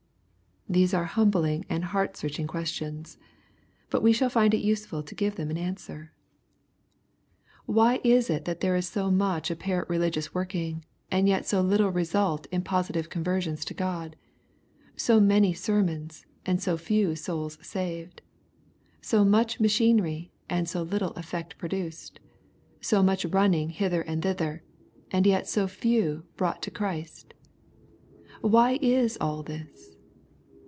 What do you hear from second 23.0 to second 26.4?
much running hither and tbitherj a nd yet so few